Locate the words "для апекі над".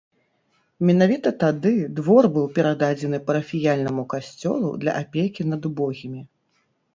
4.85-5.61